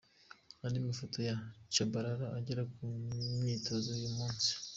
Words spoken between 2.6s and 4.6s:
mu myitozo y’uyu munsi.